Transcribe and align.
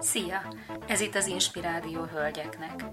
Szia! 0.00 0.42
Ez 0.86 1.00
itt 1.00 1.14
az 1.14 1.26
Inspirádió 1.26 2.02
hölgyeknek. 2.02 2.84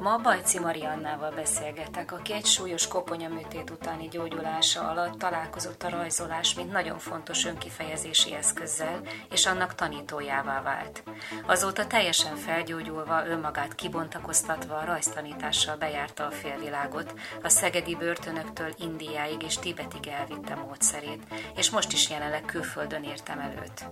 Ma 0.00 0.16
Bajci 0.16 0.58
Mariannával 0.58 1.30
beszélgetek, 1.30 2.12
aki 2.12 2.32
egy 2.32 2.44
súlyos 2.46 2.88
koponyaműtét 2.88 3.70
utáni 3.70 4.08
gyógyulása 4.08 4.88
alatt 4.88 5.18
találkozott 5.18 5.82
a 5.82 5.88
rajzolás, 5.88 6.54
mint 6.54 6.72
nagyon 6.72 6.98
fontos 6.98 7.44
önkifejezési 7.44 8.34
eszközzel, 8.34 9.00
és 9.30 9.46
annak 9.46 9.74
tanítójává 9.74 10.62
vált. 10.62 11.02
Azóta 11.46 11.86
teljesen 11.86 12.36
felgyógyulva, 12.36 13.26
önmagát 13.26 13.74
kibontakoztatva 13.74 14.76
a 14.76 14.84
rajztanítással 14.84 15.76
bejárta 15.76 16.26
a 16.26 16.30
félvilágot, 16.30 17.14
a 17.42 17.48
szegedi 17.48 17.96
börtönöktől 17.96 18.74
Indiáig 18.78 19.42
és 19.42 19.58
Tibetig 19.58 20.06
elvitte 20.06 20.54
módszerét, 20.54 21.22
és 21.56 21.70
most 21.70 21.92
is 21.92 22.10
jelenleg 22.10 22.44
külföldön 22.44 23.02
értem 23.02 23.38
előtt. 23.38 23.84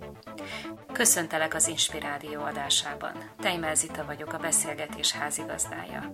Köszöntelek 0.92 1.54
az 1.54 1.68
Inspirádió 1.68 2.40
adásában. 2.40 2.58
Tejmel 3.40 3.74
Zita 3.74 4.04
vagyok, 4.04 4.32
a 4.32 4.38
beszélgetés 4.38 5.12
házigazdája. 5.12 6.12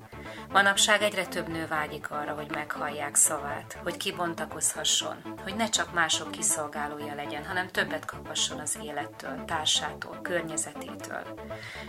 Manapság 0.52 1.02
egyre 1.02 1.27
több 1.27 1.48
nő 1.48 1.66
vágyik 1.66 2.10
arra, 2.10 2.34
hogy 2.34 2.50
meghallják 2.50 3.14
szavát, 3.14 3.78
hogy 3.82 3.96
kibontakozhasson, 3.96 5.16
hogy 5.42 5.56
ne 5.56 5.69
csak 5.69 5.95
mások 5.95 6.30
kiszolgálója 6.30 7.14
legyen, 7.14 7.45
hanem 7.45 7.69
többet 7.69 8.05
kaphasson 8.05 8.59
az 8.59 8.78
élettől, 8.82 9.45
társától, 9.45 10.19
környezetétől. 10.22 11.41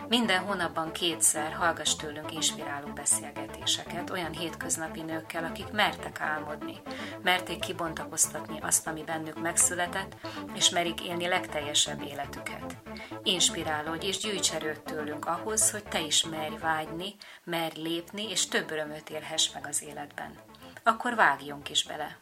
Minden 0.07 0.39
hónapban 0.39 0.91
kétszer 0.91 1.53
hallgass 1.53 1.95
tőlünk 1.95 2.33
inspiráló 2.33 2.87
beszélgetéseket 2.87 4.09
olyan 4.09 4.31
hétköznapi 4.31 5.01
nőkkel, 5.01 5.43
akik 5.43 5.71
mertek 5.71 6.21
álmodni, 6.21 6.81
merték 7.23 7.59
kibontakoztatni 7.59 8.59
azt, 8.61 8.87
ami 8.87 9.03
bennük 9.03 9.41
megszületett, 9.41 10.15
és 10.53 10.69
merik 10.69 11.03
élni 11.03 11.27
legteljesebb 11.27 12.01
életüket. 12.01 12.75
Inspirálódj 13.23 14.07
és 14.07 14.17
gyűjts 14.17 14.46
erőt 14.51 14.83
tőlünk 14.83 15.25
ahhoz, 15.25 15.71
hogy 15.71 15.83
te 15.83 16.01
is 16.01 16.23
merj 16.23 16.55
vágyni, 16.57 17.15
merj 17.43 17.81
lépni, 17.81 18.29
és 18.29 18.47
több 18.47 18.71
örömöt 18.71 19.09
élhess 19.09 19.53
meg 19.53 19.67
az 19.67 19.83
életben. 19.83 20.39
Akkor 20.83 21.15
vágjunk 21.15 21.69
is 21.69 21.83
bele! 21.83 22.19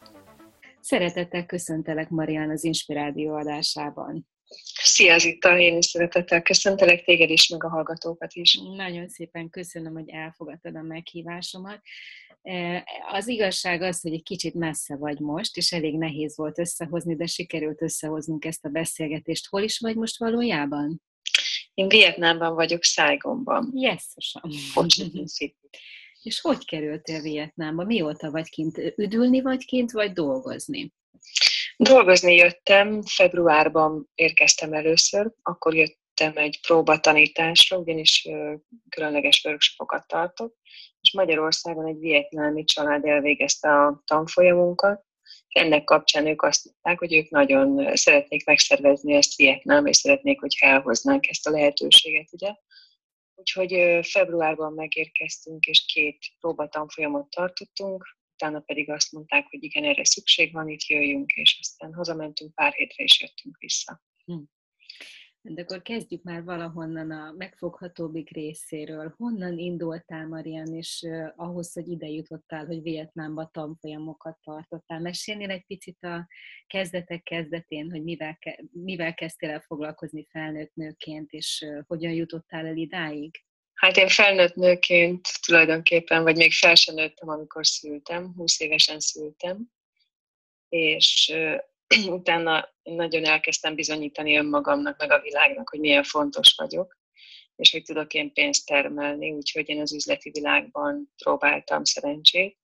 Szeretettel 0.81 1.45
köszöntelek 1.45 2.09
Marian 2.09 2.49
az 2.49 2.63
Inspirádió 2.63 3.33
adásában. 3.33 4.27
Szia 4.83 5.17
Zita, 5.17 5.57
én 5.57 5.77
is 5.77 5.85
szeretettel 5.85 6.41
köszöntelek 6.41 7.03
téged 7.03 7.29
is, 7.29 7.47
meg 7.49 7.63
a 7.63 7.69
hallgatókat 7.69 8.33
is. 8.33 8.59
Nagyon 8.75 9.07
szépen 9.07 9.49
köszönöm, 9.49 9.93
hogy 9.93 10.09
elfogadtad 10.09 10.75
a 10.75 10.81
meghívásomat. 10.81 11.81
E, 12.41 12.83
az 13.11 13.27
igazság 13.27 13.81
az, 13.81 14.01
hogy 14.01 14.13
egy 14.13 14.23
kicsit 14.23 14.53
messze 14.53 14.95
vagy 14.95 15.19
most, 15.19 15.57
és 15.57 15.71
elég 15.71 15.97
nehéz 15.97 16.37
volt 16.37 16.59
összehozni, 16.59 17.15
de 17.15 17.25
sikerült 17.25 17.81
összehoznunk 17.81 18.45
ezt 18.45 18.65
a 18.65 18.69
beszélgetést. 18.69 19.47
Hol 19.47 19.61
is 19.61 19.79
vagy 19.79 19.95
most 19.95 20.19
valójában? 20.19 21.01
Én 21.75 21.87
Vietnámban 21.87 22.53
vagyok, 22.53 22.83
Saigonban. 22.83 23.71
Jesszosan. 23.73 24.51
és 26.21 26.41
hogy 26.41 26.65
kerültél 26.65 27.21
Vietnámba? 27.21 27.83
Mióta 27.83 28.31
vagy 28.31 28.49
kint? 28.49 28.77
Üdülni 28.95 29.41
vagy 29.41 29.65
kint, 29.65 29.91
vagy 29.91 30.11
dolgozni? 30.11 30.93
Dolgozni 31.77 32.35
jöttem, 32.35 33.01
februárban 33.01 34.09
érkeztem 34.13 34.73
először, 34.73 35.31
akkor 35.41 35.75
jöttem 35.75 36.37
egy 36.37 36.59
próbatanításra, 36.61 37.77
ugyanis 37.77 38.27
különleges 38.89 39.43
workshopokat 39.45 40.07
tartok, 40.07 40.55
és 41.01 41.13
Magyarországon 41.13 41.87
egy 41.87 41.99
vietnámi 41.99 42.63
család 42.63 43.05
elvégezte 43.05 43.69
a 43.69 44.01
tanfolyamunkat, 44.05 45.05
ennek 45.55 45.83
kapcsán 45.83 46.27
ők 46.27 46.41
azt 46.41 46.65
mondták, 46.65 46.99
hogy 46.99 47.13
ők 47.13 47.29
nagyon 47.29 47.95
szeretnék 47.95 48.45
megszervezni 48.45 49.13
ezt 49.13 49.35
Vietnám, 49.35 49.85
és 49.85 49.97
szeretnék, 49.97 50.39
hogy 50.39 50.55
elhoznánk 50.59 51.27
ezt 51.27 51.47
a 51.47 51.51
lehetőséget 51.51 52.31
ide. 52.31 52.59
Úgyhogy 53.35 53.99
februárban 54.07 54.73
megérkeztünk, 54.73 55.65
és 55.65 55.85
két 55.85 56.17
próbatanfolyamot 56.39 57.29
tartottunk, 57.29 58.17
utána 58.33 58.59
pedig 58.59 58.89
azt 58.89 59.11
mondták, 59.11 59.47
hogy 59.49 59.63
igen, 59.63 59.83
erre 59.83 60.05
szükség 60.05 60.53
van, 60.53 60.69
itt 60.69 60.83
jöjjünk, 60.83 61.31
és 61.31 61.57
aztán 61.59 61.93
hazamentünk 61.93 62.53
pár 62.53 62.73
hétre, 62.73 63.03
és 63.03 63.21
jöttünk 63.21 63.57
vissza. 63.59 64.01
Hm. 64.25 64.43
De 65.47 65.61
akkor 65.61 65.81
kezdjük 65.81 66.23
már 66.23 66.43
valahonnan 66.43 67.11
a 67.11 67.33
megfoghatóbbik 67.37 68.29
részéről. 68.29 69.13
Honnan 69.17 69.57
indultál, 69.57 70.27
Marian, 70.27 70.73
és 70.73 71.07
ahhoz, 71.35 71.73
hogy 71.73 71.87
ide 71.87 72.07
jutottál, 72.07 72.65
hogy 72.65 72.81
Vietnámba 72.81 73.49
tanfolyamokat 73.53 74.37
tartottál? 74.43 74.99
Mesélnél 74.99 75.49
egy 75.49 75.65
picit 75.65 76.03
a 76.03 76.27
kezdetek 76.67 77.23
kezdetén, 77.23 77.91
hogy 77.91 78.03
mivel, 78.03 78.37
ke- 78.39 78.63
mivel 78.71 79.13
kezdtél 79.13 79.49
el 79.49 79.59
foglalkozni 79.59 80.27
felnőtt 80.29 80.73
nőként, 80.73 81.31
és 81.31 81.63
uh, 81.67 81.83
hogyan 81.87 82.11
jutottál 82.11 82.65
el 82.65 82.77
idáig? 82.77 83.43
Hát 83.73 83.97
én 83.97 84.07
felnőtt 84.07 84.55
nőként 84.55 85.27
tulajdonképpen, 85.45 86.23
vagy 86.23 86.35
még 86.35 86.51
fel 86.51 86.75
sem 86.75 86.95
nőttem, 86.95 87.29
amikor 87.29 87.67
szültem, 87.67 88.33
20 88.35 88.59
évesen 88.59 88.99
szültem, 88.99 89.71
és 90.69 91.33
utána 92.07 92.69
nagyon 92.83 93.25
elkezdtem 93.25 93.75
bizonyítani 93.75 94.37
önmagamnak, 94.37 94.97
meg 94.97 95.11
a 95.11 95.21
világnak, 95.21 95.69
hogy 95.69 95.79
milyen 95.79 96.03
fontos 96.03 96.55
vagyok, 96.57 96.97
és 97.55 97.71
hogy 97.71 97.83
tudok 97.83 98.13
én 98.13 98.33
pénzt 98.33 98.65
termelni, 98.65 99.31
úgyhogy 99.31 99.69
én 99.69 99.81
az 99.81 99.93
üzleti 99.93 100.29
világban 100.29 101.13
próbáltam 101.23 101.83
szerencsét. 101.83 102.57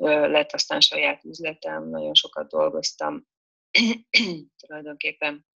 Lett 0.00 0.52
aztán 0.52 0.80
saját 0.80 1.24
üzletem, 1.24 1.88
nagyon 1.88 2.14
sokat 2.14 2.48
dolgoztam, 2.48 3.26
tulajdonképpen 4.66 5.46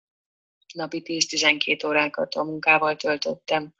napi 0.75 1.03
10-12 1.05 1.87
órákat 1.87 2.35
a 2.35 2.45
munkával 2.45 2.97
töltöttem, 2.97 3.75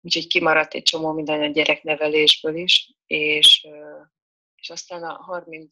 úgyhogy 0.00 0.26
kimaradt 0.26 0.74
egy 0.74 0.82
csomó 0.82 1.12
minden 1.12 1.40
a 1.40 1.46
gyereknevelésből 1.46 2.56
is, 2.56 2.94
és 3.06 3.66
és 4.60 4.70
aztán 4.70 5.02
a 5.02 5.42
35-6 5.42 5.66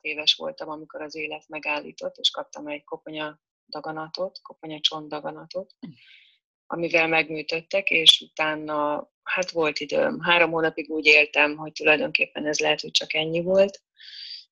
éves 0.00 0.34
voltam, 0.34 0.68
amikor 0.68 1.02
az 1.02 1.14
élet 1.14 1.48
megállított, 1.48 2.16
és 2.16 2.30
kaptam 2.30 2.66
egy 2.66 2.84
koponya 2.84 3.40
daganatot, 3.66 4.40
koponya 4.42 4.80
daganatot, 5.06 5.74
amivel 6.66 7.08
megműtöttek, 7.08 7.90
és 7.90 8.20
utána, 8.30 9.10
hát 9.22 9.50
volt 9.50 9.78
időm. 9.78 10.20
Három 10.20 10.50
hónapig 10.50 10.90
úgy 10.90 11.06
éltem, 11.06 11.56
hogy 11.56 11.72
tulajdonképpen 11.72 12.46
ez 12.46 12.58
lehet, 12.58 12.80
hogy 12.80 12.90
csak 12.90 13.14
ennyi 13.14 13.42
volt, 13.42 13.82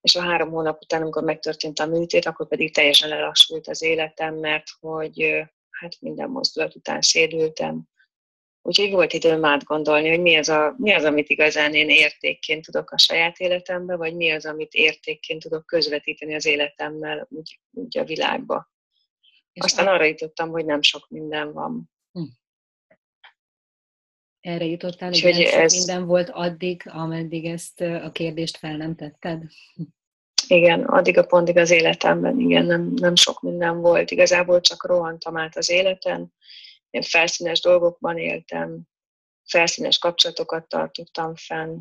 és 0.00 0.16
a 0.16 0.22
három 0.22 0.50
hónap 0.50 0.82
után, 0.82 1.02
amikor 1.02 1.22
megtörtént 1.22 1.78
a 1.78 1.86
műtét, 1.86 2.26
akkor 2.26 2.48
pedig 2.48 2.74
teljesen 2.74 3.08
lelassult 3.08 3.68
az 3.68 3.82
életem, 3.82 4.34
mert 4.34 4.66
hogy 4.80 5.44
hát 5.70 6.00
minden 6.00 6.30
mozdulat 6.30 6.74
után 6.74 7.00
szédültem, 7.00 7.89
Úgyhogy 8.70 8.90
volt 8.90 9.12
időm 9.12 9.44
átgondolni, 9.44 10.08
hogy 10.08 10.20
mi 10.20 10.36
az, 10.36 10.48
a, 10.48 10.74
mi 10.76 10.92
az, 10.92 11.04
amit 11.04 11.28
igazán 11.28 11.74
én 11.74 11.88
értékként 11.88 12.64
tudok 12.64 12.90
a 12.90 12.98
saját 12.98 13.38
életembe, 13.38 13.96
vagy 13.96 14.16
mi 14.16 14.30
az, 14.30 14.46
amit 14.46 14.72
értékként 14.72 15.42
tudok 15.42 15.66
közvetíteni 15.66 16.34
az 16.34 16.46
életemmel 16.46 17.26
úgy, 17.30 17.60
úgy 17.70 17.98
a 17.98 18.04
világba. 18.04 18.70
És 19.52 19.62
Aztán 19.64 19.86
arra 19.86 20.04
jutottam, 20.04 20.50
hogy 20.50 20.64
nem 20.64 20.82
sok 20.82 21.08
minden 21.08 21.52
van. 21.52 21.90
Hm. 22.12 22.22
Erre 24.40 24.64
jutottál, 24.64 25.08
hogy 25.08 25.18
sok 25.18 25.52
ez... 25.52 25.74
minden 25.74 26.06
volt 26.06 26.28
addig, 26.28 26.82
ameddig 26.84 27.44
ezt 27.44 27.80
a 27.80 28.10
kérdést 28.12 28.56
fel 28.56 28.76
nem 28.76 28.96
tetted? 28.96 29.42
Igen, 30.48 30.84
addig 30.84 31.18
a 31.18 31.26
pontig 31.26 31.56
az 31.56 31.70
életemben, 31.70 32.38
igen, 32.38 32.66
nem, 32.66 32.92
nem 32.94 33.14
sok 33.14 33.40
minden 33.40 33.80
volt. 33.80 34.10
Igazából 34.10 34.60
csak 34.60 34.86
rohantam 34.86 35.36
át 35.36 35.56
az 35.56 35.70
életen, 35.70 36.32
én 36.90 37.02
felszínes 37.02 37.60
dolgokban 37.60 38.18
éltem, 38.18 38.80
felszínes 39.44 39.98
kapcsolatokat 39.98 40.68
tartottam 40.68 41.34
fenn, 41.34 41.80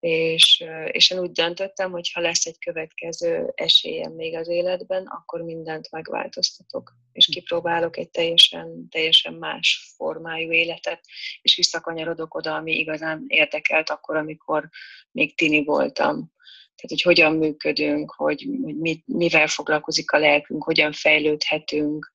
és, 0.00 0.64
és 0.90 1.10
én 1.10 1.18
úgy 1.18 1.30
döntöttem, 1.30 1.90
hogy 1.90 2.10
ha 2.12 2.20
lesz 2.20 2.46
egy 2.46 2.58
következő 2.58 3.52
esélyem 3.54 4.12
még 4.12 4.36
az 4.36 4.48
életben, 4.48 5.06
akkor 5.06 5.40
mindent 5.40 5.90
megváltoztatok, 5.90 6.92
és 7.12 7.26
kipróbálok 7.26 7.96
egy 7.96 8.10
teljesen, 8.10 8.88
teljesen 8.90 9.34
más 9.34 9.92
formájú 9.96 10.52
életet, 10.52 11.04
és 11.42 11.56
visszakanyarodok 11.56 12.34
oda, 12.34 12.54
ami 12.54 12.72
igazán 12.72 13.24
érdekelt 13.26 13.90
akkor, 13.90 14.16
amikor 14.16 14.68
még 15.10 15.36
tini 15.36 15.64
voltam. 15.64 16.32
Tehát, 16.74 16.88
hogy 16.88 17.02
hogyan 17.02 17.34
működünk, 17.34 18.10
hogy, 18.10 18.48
hogy 18.62 18.76
mit, 18.76 19.06
mivel 19.06 19.46
foglalkozik 19.46 20.10
a 20.10 20.18
lelkünk, 20.18 20.64
hogyan 20.64 20.92
fejlődhetünk, 20.92 22.12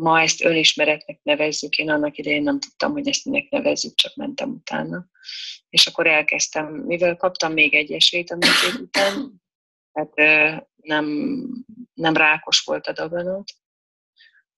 ma 0.00 0.20
ezt 0.20 0.44
önismeretnek 0.44 1.20
nevezzük, 1.22 1.78
én 1.78 1.90
annak 1.90 2.18
idején 2.18 2.42
nem 2.42 2.60
tudtam, 2.60 2.92
hogy 2.92 3.08
ezt 3.08 3.24
minek 3.24 3.50
nevezzük, 3.50 3.94
csak 3.94 4.14
mentem 4.14 4.50
utána. 4.50 5.06
És 5.68 5.86
akkor 5.86 6.06
elkezdtem, 6.06 6.66
mivel 6.66 7.16
kaptam 7.16 7.52
még 7.52 7.74
egy 7.74 7.92
esélyt 7.92 8.30
a 8.30 8.34
műtét 8.34 8.80
után, 8.80 9.42
hát 9.92 10.14
nem, 10.76 11.46
nem 11.94 12.16
rákos 12.16 12.60
volt 12.60 12.86
a 12.86 12.92
daganat, 12.92 13.52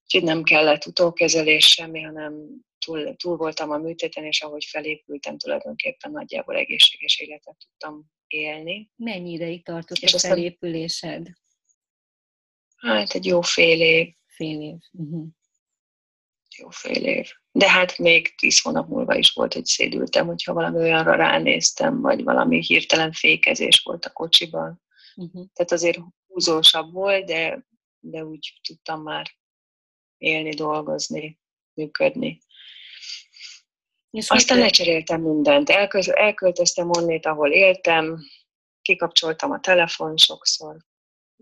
úgyhogy 0.02 0.22
nem 0.22 0.42
kellett 0.42 0.86
utókezelés 0.86 1.66
semmi, 1.66 2.02
hanem 2.02 2.48
túl, 2.78 3.16
túl 3.16 3.36
voltam 3.36 3.70
a 3.70 3.78
műtéten, 3.78 4.24
és 4.24 4.42
ahogy 4.42 4.64
felépültem, 4.64 5.38
tulajdonképpen 5.38 6.10
nagyjából 6.10 6.56
egészséges 6.56 7.18
életet 7.18 7.56
tudtam 7.58 8.04
élni. 8.26 8.90
Mennyi 8.96 9.32
ideig 9.32 9.64
tartott 9.64 9.98
és 9.98 10.14
a 10.14 10.18
felépülésed? 10.18 11.28
Hát 12.76 13.14
egy 13.14 13.24
jó 13.24 13.40
fél 13.40 13.80
év 13.80 14.14
fél 14.42 14.60
év. 14.60 14.78
Uh-huh. 14.92 15.26
jó 16.58 16.68
fél 16.70 17.04
év. 17.04 17.30
De 17.52 17.70
hát 17.70 17.98
még 17.98 18.34
tíz 18.34 18.60
hónap 18.60 18.88
múlva 18.88 19.14
is 19.14 19.30
volt, 19.30 19.52
hogy 19.52 19.64
szédültem, 19.64 20.26
hogyha 20.26 20.52
valami 20.52 20.76
olyanra 20.76 21.14
ránéztem, 21.14 22.00
vagy 22.00 22.22
valami 22.22 22.62
hirtelen 22.62 23.12
fékezés 23.12 23.80
volt 23.84 24.04
a 24.04 24.12
kocsiban. 24.12 24.82
Uh-huh. 25.16 25.46
Tehát 25.52 25.72
azért 25.72 25.98
húzósabb 26.26 26.92
volt, 26.92 27.24
de, 27.24 27.66
de 27.98 28.24
úgy 28.24 28.60
tudtam 28.62 29.02
már 29.02 29.26
élni, 30.18 30.50
dolgozni, 30.50 31.40
működni. 31.74 32.38
És 34.10 34.30
Aztán 34.30 34.56
te... 34.56 34.62
lecseréltem 34.62 35.20
mindent. 35.20 35.70
Elköz, 35.70 36.08
elköltöztem 36.08 36.90
onnét, 36.90 37.26
ahol 37.26 37.50
éltem, 37.50 38.18
kikapcsoltam 38.82 39.50
a 39.50 39.60
telefon 39.60 40.16
sokszor, 40.16 40.76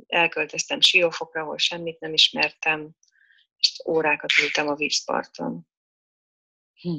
elköltöztem 0.06 0.81
Siófokra, 0.81 1.43
ahol 1.43 1.58
semmit 1.58 2.00
nem 2.00 2.12
ismertem, 2.12 2.91
és 3.56 3.82
órákat 3.88 4.31
ültem 4.43 4.69
a 4.69 4.75
vízparton. 4.75 5.67
Hm. 6.81 6.99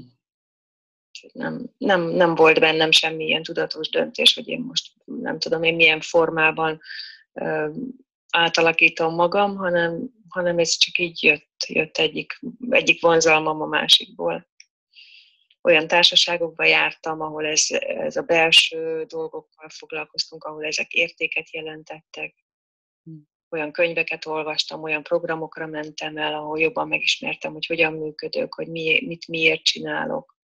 Nem, 1.32 1.70
nem, 1.78 2.02
nem 2.02 2.36
volt 2.36 2.60
bennem 2.60 2.92
semmilyen 2.92 3.44
tudatos 3.44 3.90
döntés, 3.90 4.34
hogy 4.34 4.48
én 4.48 4.60
most 4.60 4.92
nem 5.06 5.40
tudom 5.40 5.64
én 5.64 5.76
milyen 5.76 6.02
formában 6.02 6.82
ö, 7.34 7.70
átalakítom 8.32 9.16
magam, 9.16 9.56
hanem, 9.56 10.10
hanem 10.30 10.60
ez 10.60 10.78
csak 10.78 10.98
így 10.98 11.24
jött, 11.24 11.66
jött 11.68 11.98
egyik, 11.98 12.40
egyik 12.70 13.02
vonzalmam 13.02 13.62
a 13.62 13.66
másikból. 13.66 14.50
Olyan 15.62 15.88
társaságokba 15.88 16.64
jártam, 16.64 17.22
ahol 17.22 17.46
ez, 17.46 17.66
ez 17.80 18.16
a 18.16 18.22
belső 18.22 19.04
dolgokkal 19.04 19.70
foglalkoztunk, 19.70 20.44
ahol 20.44 20.66
ezek 20.66 20.92
értéket 20.92 21.52
jelentettek. 21.52 22.36
Olyan 23.52 23.72
könyveket 23.72 24.26
olvastam, 24.26 24.84
olyan 24.84 25.04
programokra 25.04 25.68
mentem 25.68 26.18
el, 26.18 26.34
ahol 26.34 26.60
jobban 26.60 26.88
megismertem, 26.88 27.54
hogy 27.54 27.66
hogyan 27.66 27.94
működök, 27.94 28.54
hogy 28.54 28.68
mi, 28.68 29.06
mit 29.06 29.28
miért 29.28 29.64
csinálok. 29.64 30.36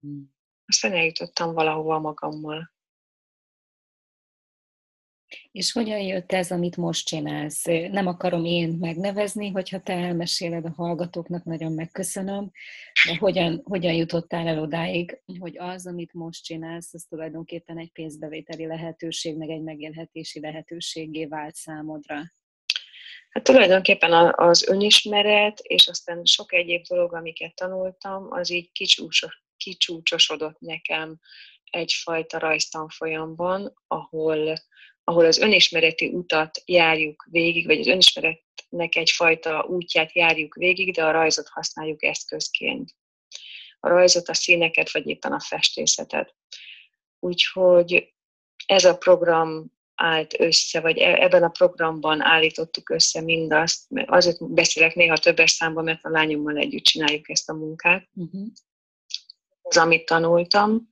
Hmm. 0.00 0.36
Aztán 0.66 0.92
eljutottam 0.92 1.54
valahova 1.54 1.98
magammal. 1.98 2.72
És 5.58 5.72
hogyan 5.72 6.00
jött 6.00 6.32
ez, 6.32 6.50
amit 6.50 6.76
most 6.76 7.06
csinálsz? 7.06 7.64
Nem 7.64 8.06
akarom 8.06 8.44
én 8.44 8.68
megnevezni, 8.68 9.50
hogyha 9.50 9.80
te 9.80 9.92
elmeséled 9.92 10.64
a 10.64 10.72
hallgatóknak, 10.76 11.44
nagyon 11.44 11.72
megköszönöm, 11.72 12.50
de 13.06 13.16
hogyan, 13.16 13.60
hogyan 13.64 13.92
jutottál 13.92 14.46
el 14.46 14.60
odáig, 14.60 15.22
hogy 15.38 15.58
az, 15.58 15.86
amit 15.86 16.12
most 16.12 16.44
csinálsz, 16.44 16.94
az 16.94 17.06
tulajdonképpen 17.08 17.78
egy 17.78 17.92
pénzbevételi 17.92 18.66
lehetőség, 18.66 19.36
meg 19.36 19.48
egy 19.48 19.62
megélhetési 19.62 20.40
lehetőségé 20.40 21.26
vált 21.26 21.54
számodra? 21.54 22.16
Hát 23.30 23.44
tulajdonképpen 23.44 24.32
az 24.36 24.68
önismeret, 24.68 25.58
és 25.62 25.88
aztán 25.88 26.24
sok 26.24 26.52
egyéb 26.52 26.84
dolog, 26.88 27.14
amiket 27.14 27.54
tanultam, 27.54 28.26
az 28.30 28.50
így 28.50 28.72
kicsúcsos, 28.72 29.44
kicsúcsosodott 29.56 30.58
nekem 30.60 31.18
egyfajta 31.70 32.38
rajztanfolyamban, 32.38 33.74
ahol 33.86 34.58
ahol 35.08 35.24
az 35.24 35.38
önismereti 35.38 36.08
utat 36.08 36.62
járjuk 36.64 37.26
végig, 37.30 37.66
vagy 37.66 37.78
az 37.78 37.86
önismeretnek 37.86 38.96
egyfajta 38.96 39.66
útját 39.68 40.12
járjuk 40.12 40.54
végig, 40.54 40.94
de 40.94 41.04
a 41.04 41.10
rajzot 41.10 41.48
használjuk 41.48 42.02
eszközként. 42.02 42.94
A 43.80 43.88
rajzot, 43.88 44.28
a 44.28 44.34
színeket, 44.34 44.92
vagy 44.92 45.06
éppen 45.06 45.32
a 45.32 45.40
festészetet. 45.40 46.34
Úgyhogy 47.18 48.14
ez 48.66 48.84
a 48.84 48.96
program 48.96 49.72
állt 49.94 50.40
össze, 50.40 50.80
vagy 50.80 50.98
e-, 50.98 51.22
ebben 51.22 51.42
a 51.42 51.48
programban 51.48 52.20
állítottuk 52.20 52.90
össze 52.90 53.20
mindazt, 53.20 53.90
mert 53.90 54.10
azért 54.10 54.50
beszélek 54.50 54.94
néha 54.94 55.16
többes 55.16 55.50
számban, 55.50 55.84
mert 55.84 56.04
a 56.04 56.10
lányommal 56.10 56.56
együtt 56.56 56.84
csináljuk 56.84 57.28
ezt 57.28 57.48
a 57.48 57.54
munkát. 57.54 58.08
Uh-huh. 58.14 58.46
Az, 59.62 59.76
amit 59.76 60.06
tanultam, 60.06 60.88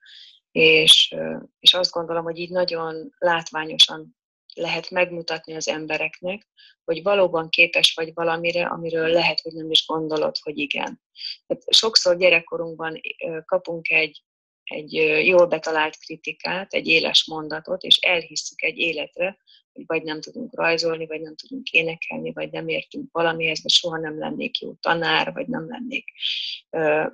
és, 0.56 1.14
és 1.58 1.74
azt 1.74 1.90
gondolom, 1.90 2.24
hogy 2.24 2.38
így 2.38 2.50
nagyon 2.50 3.14
látványosan 3.18 4.16
lehet 4.54 4.90
megmutatni 4.90 5.54
az 5.54 5.68
embereknek, 5.68 6.48
hogy 6.84 7.02
valóban 7.02 7.48
képes 7.48 7.94
vagy 7.94 8.14
valamire, 8.14 8.66
amiről 8.66 9.08
lehet, 9.08 9.40
hogy 9.40 9.52
nem 9.52 9.70
is 9.70 9.86
gondolod, 9.86 10.36
hogy 10.42 10.58
igen. 10.58 11.02
Tehát 11.46 11.64
sokszor 11.74 12.16
gyerekkorunkban 12.16 13.00
kapunk 13.44 13.90
egy, 13.90 14.22
egy 14.64 14.92
jól 15.26 15.46
betalált 15.46 15.96
kritikát, 15.96 16.72
egy 16.72 16.86
éles 16.86 17.26
mondatot, 17.26 17.82
és 17.82 17.96
elhisszük 17.96 18.62
egy 18.62 18.78
életre, 18.78 19.38
vagy 19.86 20.02
nem 20.02 20.20
tudunk 20.20 20.54
rajzolni, 20.54 21.06
vagy 21.06 21.20
nem 21.20 21.34
tudunk 21.34 21.70
énekelni, 21.70 22.32
vagy 22.32 22.50
nem 22.50 22.68
értünk 22.68 23.12
valamihez, 23.12 23.62
vagy 23.62 23.70
soha 23.70 23.98
nem 23.98 24.18
lennék 24.18 24.58
jó 24.58 24.74
tanár, 24.80 25.32
vagy 25.32 25.46
nem 25.46 25.68
lennék 25.68 26.04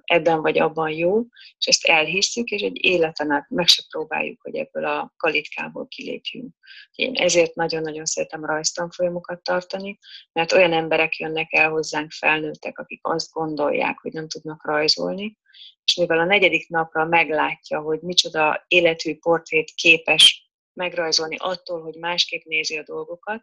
ebben 0.05 0.41
vagy 0.41 0.59
abban 0.59 0.91
jó, 0.91 1.21
és 1.59 1.67
ezt 1.67 1.85
elhisszük, 1.85 2.49
és 2.49 2.63
egy 2.63 2.85
életen 2.85 3.31
át 3.31 3.51
meg 3.51 3.67
se 3.67 3.83
próbáljuk, 3.91 4.41
hogy 4.43 4.55
ebből 4.55 4.85
a 4.85 5.13
kalitkából 5.17 5.89
kilépjünk. 5.89 6.55
Én 6.95 7.15
ezért 7.15 7.55
nagyon-nagyon 7.55 8.05
szeretem 8.05 8.45
rajztanfolyamokat 8.45 9.43
tartani, 9.43 9.99
mert 10.33 10.53
olyan 10.53 10.73
emberek 10.73 11.17
jönnek 11.17 11.53
el 11.53 11.71
hozzánk 11.71 12.11
felnőttek, 12.11 12.79
akik 12.79 13.01
azt 13.03 13.33
gondolják, 13.33 13.99
hogy 13.99 14.13
nem 14.13 14.29
tudnak 14.29 14.67
rajzolni, 14.67 15.39
és 15.85 15.95
mivel 15.95 16.19
a 16.19 16.25
negyedik 16.25 16.69
napra 16.69 17.05
meglátja, 17.05 17.81
hogy 17.81 18.01
micsoda 18.01 18.65
életű 18.69 19.19
portrét 19.19 19.71
képes 19.75 20.52
megrajzolni 20.73 21.37
attól, 21.39 21.83
hogy 21.83 21.95
másképp 21.95 22.43
nézi 22.45 22.79
a 22.79 22.83
dolgokat, 22.83 23.41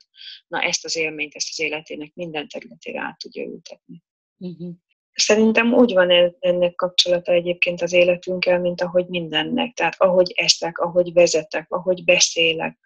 na 0.48 0.62
ezt 0.62 0.86
az 0.86 0.96
élményt, 0.96 1.36
ezt 1.36 1.50
az 1.50 1.60
életének 1.60 2.12
minden 2.14 2.48
területére 2.48 3.02
át 3.02 3.18
tudja 3.18 3.44
ültetni. 3.44 4.04
Uh-huh. 4.38 4.70
Szerintem 5.14 5.74
úgy 5.74 5.94
van 5.94 6.36
ennek 6.40 6.76
kapcsolata 6.76 7.32
egyébként 7.32 7.82
az 7.82 7.94
életünkkel, 7.94 8.60
mint 8.60 8.82
ahogy 8.82 9.08
mindennek. 9.08 9.74
Tehát 9.74 9.96
ahogy 9.98 10.32
eszek, 10.36 10.78
ahogy 10.78 11.14
vezetek, 11.14 11.66
ahogy 11.70 12.04
beszélek, 12.04 12.78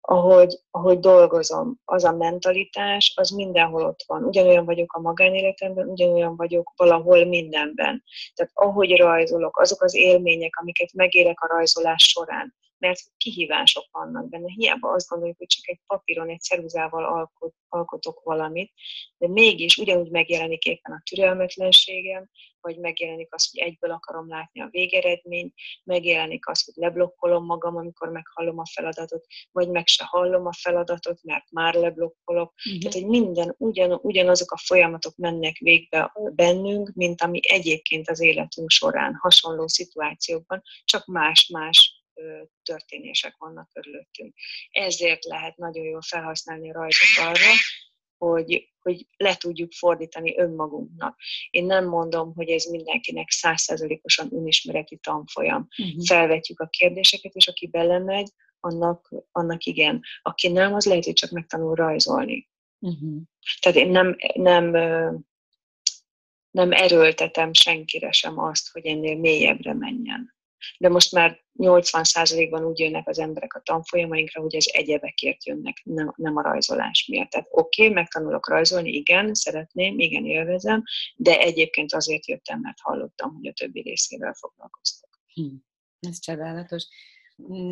ahogy, 0.00 0.58
ahogy 0.70 0.98
dolgozom, 0.98 1.80
az 1.84 2.04
a 2.04 2.12
mentalitás, 2.12 3.12
az 3.16 3.30
mindenhol 3.30 3.84
ott 3.84 4.04
van. 4.06 4.24
Ugyanolyan 4.24 4.64
vagyok 4.64 4.92
a 4.92 5.00
magánéletemben, 5.00 5.88
ugyanolyan 5.88 6.36
vagyok 6.36 6.72
valahol 6.76 7.24
mindenben. 7.24 8.04
Tehát 8.34 8.52
ahogy 8.54 8.96
rajzolok, 8.96 9.58
azok 9.58 9.82
az 9.82 9.94
élmények, 9.94 10.56
amiket 10.56 10.92
megélek 10.92 11.40
a 11.40 11.46
rajzolás 11.46 12.02
során, 12.02 12.54
mert 12.78 13.00
kihívások 13.16 13.84
vannak 13.90 14.28
benne. 14.28 14.52
Hiába 14.52 14.92
azt 14.92 15.08
gondoljuk, 15.08 15.38
hogy 15.38 15.46
csak 15.46 15.68
egy 15.68 15.80
papíron, 15.86 16.28
egy 16.28 16.40
ceruzával 16.40 17.04
alkot, 17.04 17.54
alkotok 17.68 18.22
valamit, 18.22 18.72
de 19.18 19.28
mégis 19.28 19.76
ugyanúgy 19.76 20.10
megjelenik 20.10 20.64
éppen 20.64 20.92
a 20.92 21.02
türelmetlenségem, 21.10 22.28
vagy 22.60 22.78
megjelenik 22.78 23.34
az, 23.34 23.50
hogy 23.50 23.60
egyből 23.60 23.90
akarom 23.90 24.28
látni 24.28 24.60
a 24.60 24.68
végeredményt, 24.70 25.54
megjelenik 25.84 26.48
az, 26.48 26.64
hogy 26.64 26.74
leblokkolom 26.76 27.44
magam, 27.44 27.76
amikor 27.76 28.08
meghallom 28.08 28.58
a 28.58 28.66
feladatot, 28.72 29.26
vagy 29.52 29.68
meg 29.68 29.86
se 29.86 30.04
hallom 30.04 30.46
a 30.46 30.52
feladatot, 30.52 31.22
mert 31.22 31.50
már 31.50 31.74
leblokkolok. 31.74 32.52
Uh-huh. 32.66 32.80
Tehát, 32.80 32.98
hogy 32.98 33.06
minden, 33.06 33.54
ugyan, 33.58 33.98
ugyanazok 34.02 34.50
a 34.50 34.58
folyamatok 34.64 35.16
mennek 35.16 35.56
végbe 35.56 36.12
bennünk, 36.34 36.92
mint 36.94 37.22
ami 37.22 37.40
egyébként 37.42 38.08
az 38.08 38.20
életünk 38.20 38.70
során 38.70 39.14
hasonló 39.20 39.66
szituációkban, 39.66 40.62
csak 40.84 41.06
más-más 41.06 41.97
történések 42.62 43.36
vannak 43.36 43.68
körülöttünk. 43.72 44.34
Ezért 44.70 45.24
lehet 45.24 45.56
nagyon 45.56 45.84
jól 45.84 46.02
felhasználni 46.02 46.70
a 46.70 46.72
rajzot 46.72 47.26
arra, 47.26 47.52
hogy, 48.18 48.72
hogy 48.78 49.06
le 49.16 49.36
tudjuk 49.36 49.72
fordítani 49.72 50.38
önmagunknak. 50.38 51.18
Én 51.50 51.64
nem 51.64 51.88
mondom, 51.88 52.34
hogy 52.34 52.48
ez 52.48 52.64
mindenkinek 52.64 53.30
százszerzalékosan 53.30 54.28
önismereti 54.34 54.96
tanfolyam. 54.96 55.68
Uh-huh. 55.78 56.04
Felvetjük 56.06 56.60
a 56.60 56.66
kérdéseket, 56.66 57.34
és 57.34 57.48
aki 57.48 57.66
belemegy, 57.66 58.28
annak, 58.60 59.14
annak 59.32 59.64
igen. 59.64 60.02
Aki 60.22 60.48
nem, 60.48 60.74
az 60.74 60.86
lehet, 60.86 61.04
hogy 61.04 61.12
csak 61.12 61.30
megtanul 61.30 61.74
rajzolni. 61.74 62.48
Uh-huh. 62.78 63.22
Tehát 63.60 63.78
én 63.78 63.90
nem, 63.90 64.16
nem, 64.34 64.70
nem 66.50 66.72
erőltetem 66.72 67.52
senkire 67.52 68.12
sem 68.12 68.38
azt, 68.38 68.70
hogy 68.70 68.86
ennél 68.86 69.16
mélyebbre 69.16 69.74
menjen 69.74 70.36
de 70.78 70.88
most 70.88 71.12
már 71.12 71.40
80%-ban 71.58 72.64
úgy 72.64 72.78
jönnek 72.78 73.08
az 73.08 73.18
emberek 73.18 73.54
a 73.54 73.60
tanfolyamainkra, 73.60 74.40
hogy 74.40 74.54
ez 74.54 74.64
egyebekért 74.66 75.46
jönnek, 75.46 75.82
nem, 76.16 76.36
a 76.36 76.42
rajzolás 76.42 77.06
miatt. 77.10 77.30
Tehát 77.30 77.48
oké, 77.50 77.82
okay, 77.82 77.94
megtanulok 77.94 78.48
rajzolni, 78.48 78.90
igen, 78.90 79.34
szeretném, 79.34 79.98
igen, 79.98 80.24
élvezem, 80.24 80.82
de 81.16 81.38
egyébként 81.38 81.94
azért 81.94 82.26
jöttem, 82.26 82.60
mert 82.60 82.78
hallottam, 82.80 83.34
hogy 83.34 83.46
a 83.46 83.52
többi 83.52 83.80
részével 83.80 84.34
foglalkoztok. 84.34 85.20
Hm. 85.34 85.54
Ez 86.00 86.20
csodálatos. 86.20 86.86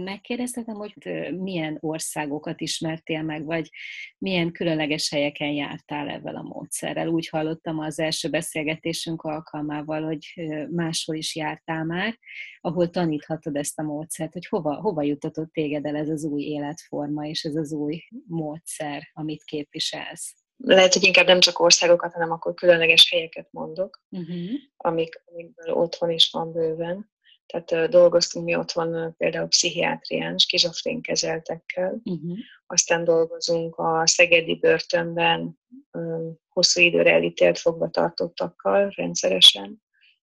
Megkérdeztetem, 0.05 0.75
hogy 0.75 0.95
milyen 1.39 1.77
országokat 1.81 2.61
ismertél 2.61 3.23
meg, 3.23 3.45
vagy 3.45 3.71
milyen 4.19 4.53
különleges 4.53 5.11
helyeken 5.11 5.51
jártál 5.51 6.09
ezzel 6.09 6.37
a 6.37 6.43
módszerrel. 6.43 7.09
Úgy 7.09 7.29
hallottam 7.29 7.79
az 7.79 7.99
első 7.99 8.29
beszélgetésünk 8.29 9.23
alkalmával, 9.23 10.03
hogy 10.03 10.27
máshol 10.71 11.17
is 11.17 11.37
jártál 11.37 11.85
már, 11.85 12.19
ahol 12.61 12.91
taníthatod 12.91 13.57
ezt 13.57 13.79
a 13.79 13.83
módszert, 13.83 14.33
hogy 14.33 14.47
hova, 14.47 14.75
hova 14.75 15.03
jutatott 15.03 15.53
téged 15.53 15.87
el 15.87 15.97
ez 15.97 16.09
az 16.09 16.25
új 16.25 16.43
életforma 16.43 17.27
és 17.27 17.43
ez 17.43 17.55
az 17.55 17.73
új 17.73 18.03
módszer, 18.27 19.11
amit 19.13 19.45
képviselsz. 19.45 20.35
lehet, 20.57 20.93
hogy 20.93 21.05
inkább 21.05 21.27
nem 21.27 21.41
csak 21.41 21.59
országokat, 21.59 22.13
hanem 22.13 22.31
akkor 22.31 22.55
különleges 22.55 23.11
helyeket 23.11 23.49
mondok, 23.51 24.03
uh-huh. 24.11 24.51
amik, 24.77 25.23
amikből 25.25 25.75
otthon 25.75 26.11
is 26.11 26.31
van 26.31 26.53
bőven. 26.53 27.15
Tehát 27.47 27.91
dolgoztunk 27.91 28.45
mi 28.45 28.57
otthon 28.57 29.15
például 29.17 29.49
pszichiátrián, 29.49 30.39
skizofrén 30.39 31.01
kezeltekkel, 31.01 32.01
uh-huh. 32.05 32.39
aztán 32.67 33.05
dolgozunk 33.05 33.77
a 33.77 34.07
Szegedi 34.07 34.55
börtönben 34.55 35.59
hosszú 36.49 36.81
időre 36.81 37.13
elítélt 37.13 37.59
fogvatartottakkal 37.59 38.93
rendszeresen, 38.97 39.83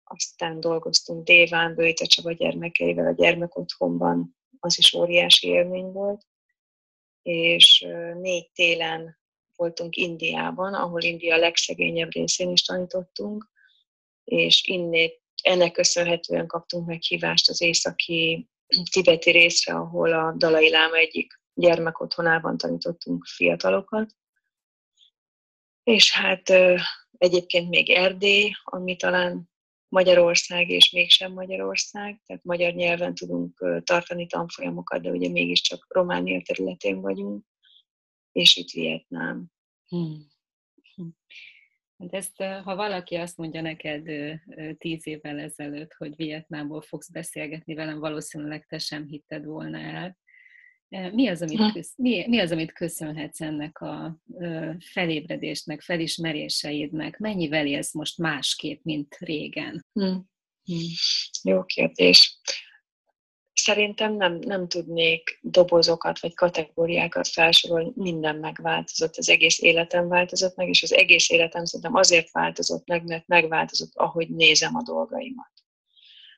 aztán 0.04 0.61
dolgoztunk 0.61 1.25
Déván, 1.25 1.75
Bőjte 1.75 2.04
Csaba 2.04 2.33
gyermekeivel 2.33 3.07
a 3.07 3.14
gyermekotthonban, 3.14 4.37
az 4.59 4.78
is 4.78 4.95
óriási 4.95 5.49
élmény 5.49 5.92
volt, 5.92 6.23
és 7.23 7.87
négy 8.21 8.50
télen 8.52 9.21
voltunk 9.57 9.97
Indiában, 9.97 10.75
ahol 10.75 11.02
India 11.02 11.37
legszegényebb 11.37 12.12
részén 12.12 12.50
is 12.50 12.62
tanítottunk, 12.62 13.50
és 14.25 14.64
innét 14.66 15.22
ennek 15.43 15.73
köszönhetően 15.73 16.47
kaptunk 16.47 16.87
meghívást 16.87 17.49
az 17.49 17.61
északi 17.61 18.49
tibeti 18.91 19.31
részre, 19.31 19.75
ahol 19.75 20.13
a 20.13 20.35
Dalai 20.37 20.71
Láma 20.71 20.97
egyik 20.97 21.41
gyermekotthonában 21.55 22.57
tanítottunk 22.57 23.25
fiatalokat. 23.25 24.17
És 25.83 26.13
hát 26.13 26.49
egyébként 27.19 27.69
még 27.69 27.91
Erdély, 27.91 28.51
ami 28.63 28.97
talán 28.97 29.51
Magyarország 29.89 30.71
és 30.71 30.91
mégsem 30.91 31.33
Magyarország, 31.33 32.21
tehát 32.27 32.45
magyar 32.45 32.73
nyelven 32.73 33.15
tudunk 33.15 33.83
tartani 33.85 34.27
tanfolyamokat, 34.27 35.03
de 35.03 35.11
ugye 35.11 35.29
mégiscsak 35.29 35.87
Románia 35.89 36.43
területén 36.43 37.01
vagyunk, 37.01 37.45
és 38.33 38.57
itt 38.57 38.71
Vietnám. 38.71 39.47
Hmm. 39.89 40.31
Hát 42.03 42.15
ezt, 42.15 42.43
ha 42.65 42.77
valaki 42.77 43.15
azt 43.15 43.37
mondja 43.37 43.61
neked 43.61 44.11
tíz 44.79 45.07
évvel 45.07 45.39
ezelőtt, 45.39 45.93
hogy 45.93 46.17
Vietnámból 46.17 46.81
fogsz 46.81 47.11
beszélgetni 47.11 47.75
velem, 47.75 47.99
valószínűleg 47.99 48.67
te 48.67 48.79
sem 48.79 49.07
hitted 49.07 49.45
volna 49.45 49.79
el. 49.79 50.17
Mi 51.13 51.29
az, 51.29 51.43
amit, 51.43 51.73
köz, 51.73 51.93
mi, 51.97 52.27
mi 52.29 52.39
az, 52.39 52.51
amit 52.51 52.73
köszönhetsz 52.73 53.41
ennek 53.41 53.79
a 53.79 54.19
felébredésnek, 54.79 55.81
felismeréseidnek? 55.81 57.19
Mennyivel 57.19 57.67
élsz 57.67 57.95
most 57.95 58.19
másképp, 58.19 58.83
mint 58.83 59.17
régen? 59.19 59.87
Hmm. 59.93 60.31
Hmm. 60.65 60.87
Jó 61.43 61.65
kérdés. 61.65 62.39
Szerintem 63.64 64.14
nem, 64.14 64.38
nem 64.38 64.69
tudnék 64.69 65.38
dobozokat 65.42 66.21
vagy 66.21 66.35
kategóriákat 66.35 67.28
felsorolni, 67.28 67.92
minden 67.95 68.37
megváltozott, 68.37 69.16
az 69.16 69.28
egész 69.28 69.61
életem 69.61 70.09
változott 70.09 70.57
meg, 70.57 70.69
és 70.69 70.83
az 70.83 70.92
egész 70.92 71.31
életem 71.31 71.64
szerintem 71.64 71.95
azért 71.95 72.31
változott 72.31 72.87
meg, 72.87 73.04
mert 73.04 73.26
megváltozott, 73.26 73.92
ahogy 73.95 74.28
nézem 74.28 74.76
a 74.76 74.83
dolgaimat. 74.83 75.50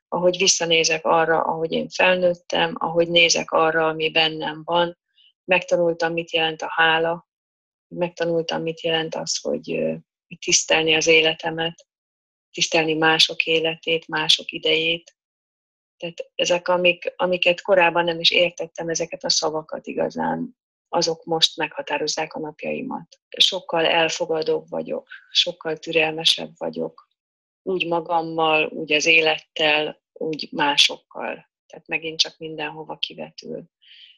Ahogy 0.09 0.37
visszanézek 0.37 1.05
arra, 1.05 1.41
ahogy 1.41 1.73
én 1.73 1.89
felnőttem, 1.89 2.75
ahogy 2.79 3.09
nézek 3.09 3.51
arra, 3.51 3.89
ami 3.89 4.11
bennem 4.11 4.63
van, 4.65 4.99
megtanultam, 5.45 6.13
mit 6.13 6.33
jelent 6.33 6.63
a 6.63 6.71
hála, 6.71 7.29
megtanultam, 7.89 8.63
mit 8.63 8.81
jelent 8.81 9.15
az, 9.15 9.41
hogy 9.41 9.95
tisztelni 10.39 10.95
az 10.95 11.07
életemet, 11.07 11.87
tisztelni 12.51 12.95
mások 12.95 13.45
életét, 13.45 14.09
mások 14.09 14.51
idejét, 14.51 15.17
tehát 16.05 16.31
ezek, 16.35 16.69
amik, 16.69 17.13
amiket 17.17 17.61
korábban 17.61 18.05
nem 18.05 18.21
is 18.21 18.31
értettem, 18.31 18.89
ezeket 18.89 19.25
a 19.25 19.31
szavakat 19.31 19.87
igazán, 19.87 20.57
azok 20.89 21.25
most 21.25 21.57
meghatározzák 21.57 22.35
a 22.35 22.39
napjaimat. 22.39 23.19
Sokkal 23.37 23.87
elfogadóbb 23.87 24.69
vagyok, 24.69 25.09
sokkal 25.31 25.77
türelmesebb 25.77 26.51
vagyok, 26.57 27.09
úgy 27.63 27.87
magammal, 27.87 28.67
úgy 28.67 28.93
az 28.93 29.07
élettel, 29.07 30.03
úgy 30.13 30.49
másokkal. 30.53 31.51
Tehát 31.67 31.87
megint 31.87 32.19
csak 32.19 32.39
mindenhova 32.39 32.97
kivetül. 32.97 33.65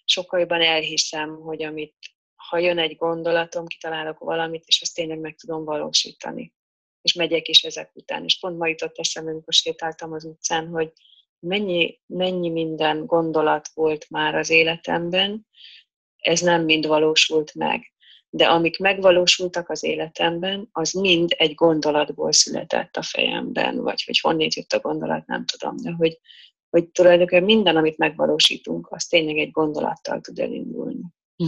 Sokkal 0.05 0.41
jobban 0.41 0.63
elhiszem, 0.63 1.41
hogy 1.41 1.63
amit, 1.63 1.97
ha 2.35 2.59
jön 2.59 2.79
egy 2.79 2.97
gondolatom, 2.97 3.67
kitalálok 3.67 4.19
valamit, 4.19 4.65
és 4.67 4.81
azt 4.83 4.95
tényleg 4.95 5.19
meg 5.19 5.35
tudom 5.35 5.65
valósítani. 5.65 6.55
És 7.03 7.13
megyek 7.13 7.49
is 7.49 7.65
ezek 7.65 7.91
után. 7.95 8.25
És 8.25 8.39
pont 8.39 8.59
ma 8.59 8.67
jutott 8.67 8.99
eszembe, 8.99 9.31
amikor 9.31 9.53
sétáltam 9.53 10.13
az 10.13 10.25
utcán, 10.25 10.69
hogy 10.69 10.93
mennyi, 11.47 12.01
mennyi 12.07 12.51
minden 12.51 13.07
gondolat 13.07 13.69
volt 13.75 14.07
már 14.11 14.35
az 14.35 14.51
életemben, 14.51 15.47
ez 16.17 16.41
nem 16.41 16.65
mind 16.65 16.87
valósult 16.87 17.55
meg. 17.55 17.93
De 18.31 18.47
amik 18.47 18.79
megvalósultak 18.79 19.69
az 19.69 19.85
életemben, 19.85 20.69
az 20.73 20.93
mind 20.93 21.35
egy 21.37 21.55
gondolatból 21.55 22.33
született 22.33 22.97
a 22.97 23.03
fejemben, 23.03 23.83
vagy 23.83 24.03
hogy 24.03 24.21
honnét 24.21 24.55
jött 24.55 24.73
a 24.73 24.81
gondolat, 24.81 25.27
nem 25.27 25.45
tudom, 25.45 25.77
de 25.77 25.91
hogy, 25.91 26.19
hogy 26.71 26.89
tulajdonképpen 26.89 27.45
minden, 27.45 27.77
amit 27.77 27.99
megvalósítunk, 27.99 28.87
az 28.91 29.05
tényleg 29.05 29.37
egy 29.37 29.51
gondolattal 29.51 30.21
tud 30.21 30.39
elindulni. 30.39 31.03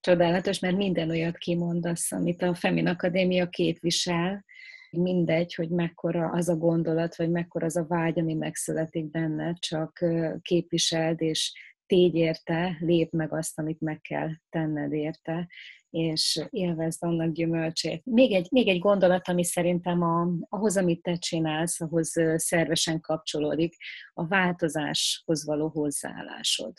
Csodálatos, 0.00 0.58
mert 0.58 0.76
minden 0.76 1.10
olyat 1.10 1.36
kimondasz, 1.36 2.12
amit 2.12 2.42
a 2.42 2.54
Femin 2.54 2.86
Akadémia 2.86 3.48
képvisel, 3.48 4.44
mindegy, 4.90 5.54
hogy 5.54 5.68
mekkora 5.68 6.30
az 6.30 6.48
a 6.48 6.56
gondolat, 6.56 7.16
vagy 7.16 7.30
mekkora 7.30 7.66
az 7.66 7.76
a 7.76 7.86
vágy, 7.86 8.18
ami 8.18 8.34
megszületik 8.34 9.10
benne, 9.10 9.52
csak 9.52 10.04
képviseld 10.42 11.20
és 11.20 11.52
tégy 11.86 12.14
érte, 12.14 12.76
lép 12.80 13.12
meg 13.12 13.32
azt, 13.32 13.58
amit 13.58 13.80
meg 13.80 14.00
kell 14.00 14.28
tenned 14.48 14.92
érte, 14.92 15.48
és 15.90 16.46
élvezd 16.50 17.04
annak 17.04 17.32
gyümölcsét. 17.32 18.04
Még 18.04 18.32
egy, 18.32 18.48
még 18.50 18.68
egy 18.68 18.78
gondolat, 18.78 19.28
ami 19.28 19.44
szerintem 19.44 20.02
a, 20.02 20.28
ahhoz, 20.48 20.76
amit 20.76 21.02
te 21.02 21.16
csinálsz, 21.16 21.80
ahhoz 21.80 22.12
szervesen 22.36 23.00
kapcsolódik, 23.00 23.76
a 24.14 24.26
változáshoz 24.26 25.44
való 25.44 25.68
hozzáállásod. 25.68 26.72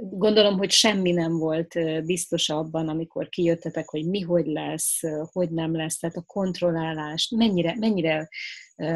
Gondolom, 0.00 0.58
hogy 0.58 0.70
semmi 0.70 1.12
nem 1.12 1.38
volt 1.38 1.74
biztos 2.04 2.48
abban, 2.48 2.88
amikor 2.88 3.28
kijöttetek, 3.28 3.88
hogy 3.88 4.06
mi 4.08 4.20
hogy 4.20 4.46
lesz, 4.46 5.00
hogy 5.32 5.50
nem 5.50 5.76
lesz, 5.76 5.98
tehát 5.98 6.16
a 6.16 6.24
kontrollálás, 6.26 7.32
mennyire, 7.36 7.76
mennyire 7.78 8.28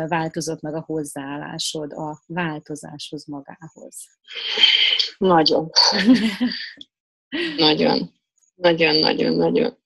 változott 0.08 0.60
meg 0.60 0.74
a 0.74 0.84
hozzáállásod 0.86 1.92
a 1.92 2.22
változáshoz 2.26 3.26
magához? 3.26 3.96
Nagyon. 5.18 5.70
Nagyon. 7.56 8.12
Nagyon-nagyon-nagyon. 8.54 9.78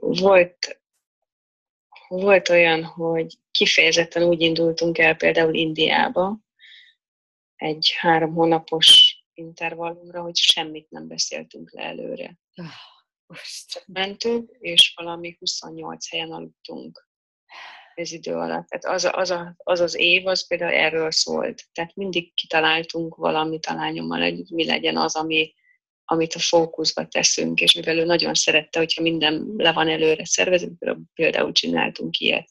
Volt, 0.00 0.80
volt 2.08 2.48
olyan, 2.48 2.84
hogy 2.84 3.38
kifejezetten 3.50 4.22
úgy 4.22 4.40
indultunk 4.40 4.98
el 4.98 5.16
például 5.16 5.54
Indiába, 5.54 6.38
egy 7.56 7.94
három 7.98 8.34
hónapos 8.34 9.16
intervallumra, 9.34 10.22
hogy 10.22 10.36
semmit 10.36 10.90
nem 10.90 11.08
beszéltünk 11.08 11.72
le 11.72 11.82
előre. 11.82 12.38
Csak 13.66 13.84
mentünk, 13.86 14.50
és 14.58 14.92
valami 14.96 15.36
28 15.38 16.10
helyen 16.10 16.32
aludtunk 16.32 17.08
ez 17.94 18.12
idő 18.12 18.34
alatt. 18.34 18.68
Tehát 18.68 18.84
az, 18.96 19.10
az, 19.12 19.30
a, 19.30 19.54
az 19.56 19.80
az 19.80 19.96
év, 19.96 20.26
az 20.26 20.46
például 20.46 20.72
erről 20.72 21.10
szólt. 21.10 21.62
Tehát 21.72 21.96
mindig 21.96 22.34
kitaláltunk 22.34 23.14
valamit 23.14 23.66
a 23.66 23.74
lányommal, 23.74 24.20
hogy 24.20 24.42
mi 24.48 24.66
legyen 24.66 24.96
az, 24.96 25.16
ami, 25.16 25.54
amit 26.04 26.34
a 26.34 26.38
fókuszba 26.38 27.06
teszünk, 27.06 27.60
és 27.60 27.74
mivel 27.74 27.98
ő 27.98 28.04
nagyon 28.04 28.34
szerette, 28.34 28.78
hogyha 28.78 29.02
minden 29.02 29.52
le 29.56 29.72
van 29.72 29.88
előre 29.88 30.24
szervezve, 30.24 30.96
például 31.14 31.52
csináltunk 31.52 32.18
ilyet. 32.18 32.48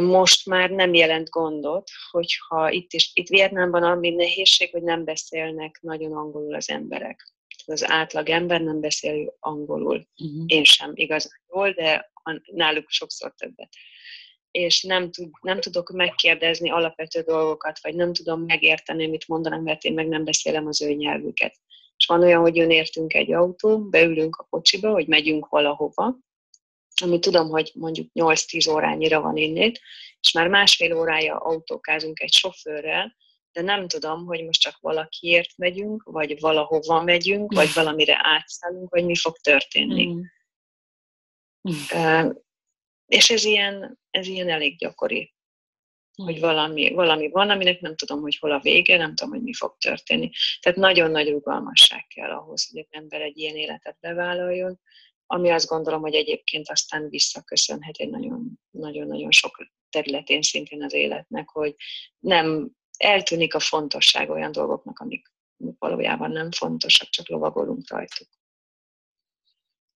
Most 0.00 0.46
már 0.46 0.70
nem 0.70 0.94
jelent 0.94 1.28
gondot, 1.28 1.90
hogyha 2.10 2.70
itt 2.70 2.92
is, 2.92 3.10
itt 3.14 3.28
Vietnámban 3.28 3.82
ami 3.82 4.10
nehézség, 4.10 4.70
hogy 4.70 4.82
nem 4.82 5.04
beszélnek 5.04 5.78
nagyon 5.80 6.12
angolul 6.12 6.54
az 6.54 6.70
emberek. 6.70 7.32
Az 7.66 7.90
átlag 7.90 8.28
ember 8.28 8.60
nem 8.60 8.80
beszél 8.80 9.36
angolul. 9.40 10.06
Uh-huh. 10.16 10.44
Én 10.46 10.64
sem 10.64 10.90
igazán 10.94 11.40
jól, 11.48 11.70
de 11.70 12.12
náluk 12.52 12.90
sokszor 12.90 13.34
többet 13.34 13.68
és 14.52 14.82
nem, 14.82 15.10
tud, 15.10 15.30
nem 15.40 15.60
tudok 15.60 15.90
megkérdezni 15.90 16.70
alapvető 16.70 17.20
dolgokat, 17.20 17.78
vagy 17.82 17.94
nem 17.94 18.12
tudom 18.12 18.40
megérteni, 18.44 19.06
mit 19.06 19.28
mondanak, 19.28 19.62
mert 19.62 19.84
én 19.84 19.94
meg 19.94 20.08
nem 20.08 20.24
beszélem 20.24 20.66
az 20.66 20.82
ő 20.82 20.92
nyelvüket. 20.92 21.56
És 21.96 22.06
van 22.06 22.22
olyan, 22.22 22.40
hogy 22.40 22.56
jön 22.56 22.70
értünk 22.70 23.14
egy 23.14 23.32
autó, 23.32 23.78
beülünk 23.78 24.36
a 24.36 24.46
kocsiba, 24.50 24.90
hogy 24.90 25.06
megyünk 25.06 25.48
valahova, 25.48 26.16
ami 27.02 27.18
tudom, 27.18 27.48
hogy 27.48 27.70
mondjuk 27.74 28.10
8-10 28.14 28.72
órányira 28.72 29.20
van 29.20 29.36
innét, 29.36 29.80
és 30.20 30.32
már 30.32 30.48
másfél 30.48 30.96
órája 30.96 31.36
autókázunk 31.36 32.20
egy 32.20 32.32
sofőrrel, 32.32 33.16
de 33.52 33.62
nem 33.62 33.88
tudom, 33.88 34.24
hogy 34.24 34.44
most 34.44 34.60
csak 34.60 34.78
valakiért 34.80 35.56
megyünk, 35.56 36.02
vagy 36.02 36.40
valahova 36.40 37.02
megyünk, 37.02 37.52
vagy 37.52 37.72
valamire 37.74 38.18
átszállunk, 38.22 38.90
vagy 38.90 39.04
mi 39.04 39.16
fog 39.16 39.36
történni. 39.36 40.06
Mm. 40.06 40.20
Mm. 41.68 41.74
Uh, 41.94 42.34
és 43.06 43.30
ez 43.30 43.44
ilyen, 43.44 43.98
ez 44.10 44.26
ilyen 44.26 44.48
elég 44.48 44.78
gyakori. 44.78 45.34
hogy 46.16 46.40
valami, 46.40 46.90
valami 46.90 47.30
van, 47.30 47.50
aminek 47.50 47.80
nem 47.80 47.96
tudom, 47.96 48.20
hogy 48.20 48.36
hol 48.36 48.52
a 48.52 48.60
vége, 48.60 48.96
nem 48.96 49.14
tudom, 49.14 49.32
hogy 49.32 49.42
mi 49.42 49.54
fog 49.54 49.76
történni. 49.78 50.30
Tehát 50.60 50.78
nagyon 50.78 51.10
nagy 51.10 51.28
rugalmasság 51.28 52.06
kell 52.06 52.30
ahhoz, 52.30 52.70
hogy 52.70 52.80
az 52.80 52.86
ember 52.90 53.20
egy 53.20 53.38
ilyen 53.38 53.56
életet 53.56 53.96
bevállaljon, 54.00 54.80
ami 55.26 55.50
azt 55.50 55.66
gondolom, 55.66 56.00
hogy 56.00 56.14
egyébként 56.14 56.68
aztán 56.68 57.08
visszaköszönhet 57.08 57.96
egy 57.96 58.10
nagyon-nagyon 58.70 59.30
sok 59.30 59.66
területén 59.90 60.42
szintén 60.42 60.82
az 60.82 60.92
életnek, 60.92 61.48
hogy 61.48 61.74
nem 62.18 62.70
eltűnik 63.04 63.54
a 63.54 63.60
fontosság 63.60 64.30
olyan 64.30 64.52
dolgoknak, 64.52 64.98
amik 64.98 65.32
valójában 65.78 66.30
nem 66.30 66.50
fontosak, 66.50 67.08
csak 67.08 67.28
lovagolunk 67.28 67.90
rajtuk. 67.90 68.28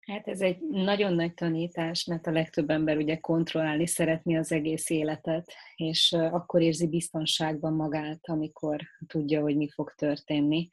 Hát 0.00 0.28
ez 0.28 0.40
egy 0.40 0.60
nagyon 0.60 1.12
nagy 1.12 1.34
tanítás, 1.34 2.04
mert 2.04 2.26
a 2.26 2.30
legtöbb 2.30 2.70
ember 2.70 2.96
ugye 2.96 3.16
kontrollálni 3.20 3.86
szeretné 3.86 4.36
az 4.36 4.52
egész 4.52 4.90
életet, 4.90 5.52
és 5.76 6.12
akkor 6.12 6.62
érzi 6.62 6.88
biztonságban 6.88 7.72
magát, 7.72 8.20
amikor 8.22 8.80
tudja, 9.06 9.40
hogy 9.40 9.56
mi 9.56 9.68
fog 9.70 9.94
történni 9.94 10.68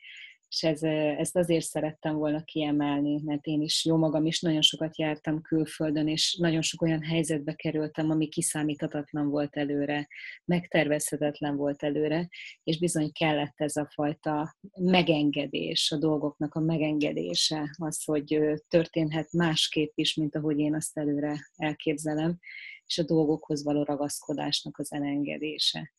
és 0.54 0.64
ez, 0.64 0.84
ezt 1.20 1.36
azért 1.36 1.66
szerettem 1.66 2.16
volna 2.16 2.44
kiemelni, 2.44 3.22
mert 3.24 3.46
én 3.46 3.62
is 3.62 3.86
jó 3.86 3.98
magam 3.98 4.26
is 4.26 4.42
nagyon 4.42 4.62
sokat 4.62 4.98
jártam 4.98 5.42
külföldön, 5.42 6.08
és 6.08 6.38
nagyon 6.40 6.62
sok 6.62 6.82
olyan 6.82 7.04
helyzetbe 7.04 7.54
kerültem, 7.54 8.10
ami 8.10 8.28
kiszámíthatatlan 8.28 9.30
volt 9.30 9.56
előre, 9.56 10.08
megtervezhetetlen 10.46 11.56
volt 11.56 11.84
előre, 11.84 12.30
és 12.64 12.80
bizony 12.80 13.12
kellett 13.12 13.54
ez 13.56 13.76
a 13.76 13.90
fajta 13.94 14.56
megengedés, 14.74 15.92
a 15.92 15.98
dolgoknak 15.98 16.54
a 16.54 16.60
megengedése, 16.60 17.76
az, 17.78 18.04
hogy 18.04 18.40
történhet 18.68 19.32
másképp 19.32 19.92
is, 19.96 20.16
mint 20.16 20.36
ahogy 20.36 20.60
én 20.60 20.76
azt 20.76 20.98
előre 20.98 21.50
elképzelem, 21.56 22.40
és 22.86 22.98
a 22.98 23.04
dolgokhoz 23.04 23.64
való 23.64 23.84
ragaszkodásnak 23.84 24.78
az 24.78 24.92
elengedése. 24.92 25.94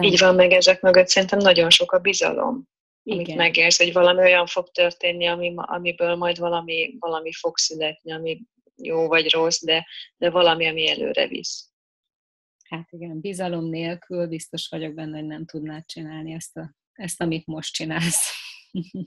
Így 0.00 0.18
van, 0.18 0.34
meg 0.34 0.50
ezek 0.52 0.80
mögött 0.80 1.08
szerintem 1.08 1.38
nagyon 1.38 1.70
sok 1.70 1.92
a 1.92 1.98
bizalom 1.98 2.68
igen. 3.06 3.24
amit 3.24 3.36
megérsz, 3.36 3.78
hogy 3.78 3.92
valami 3.92 4.20
olyan 4.20 4.46
fog 4.46 4.70
történni, 4.70 5.26
ami, 5.26 5.52
amiből 5.56 6.14
majd 6.14 6.38
valami, 6.38 6.96
valami 6.98 7.32
fog 7.32 7.56
születni, 7.58 8.12
ami 8.12 8.42
jó 8.76 9.06
vagy 9.06 9.32
rossz, 9.32 9.62
de, 9.62 9.86
de 10.16 10.30
valami, 10.30 10.66
ami 10.66 10.88
előre 10.88 11.26
visz. 11.26 11.70
Hát 12.68 12.88
igen, 12.90 13.20
bizalom 13.20 13.68
nélkül 13.68 14.26
biztos 14.26 14.68
vagyok 14.68 14.94
benne, 14.94 15.18
hogy 15.18 15.26
nem 15.26 15.44
tudnád 15.46 15.86
csinálni 15.86 16.32
ezt, 16.32 16.56
a, 16.56 16.74
ezt 16.92 17.20
amit 17.20 17.46
most 17.46 17.74
csinálsz. 17.74 18.30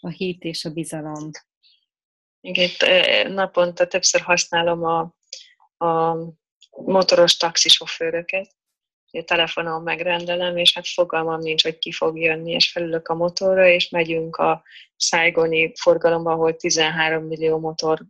a 0.00 0.08
hit 0.08 0.42
és 0.42 0.64
a 0.64 0.70
bizalom. 0.70 1.30
Igen, 2.40 3.32
naponta 3.32 3.86
többször 3.86 4.20
használom 4.20 4.84
a, 4.84 5.00
a 5.86 6.16
motoros 6.70 7.36
taxisofőröket, 7.36 8.56
telefonon 9.20 9.82
megrendelem, 9.82 10.56
és 10.56 10.74
hát 10.74 10.86
fogalmam 10.86 11.40
nincs, 11.40 11.62
hogy 11.62 11.78
ki 11.78 11.92
fog 11.92 12.18
jönni, 12.18 12.52
és 12.52 12.70
felülök 12.70 13.08
a 13.08 13.14
motorra, 13.14 13.66
és 13.66 13.88
megyünk 13.88 14.36
a 14.36 14.62
szájgoni 14.96 15.72
forgalomba, 15.80 16.32
ahol 16.32 16.56
13 16.56 17.24
millió 17.24 17.58
motor 17.58 18.00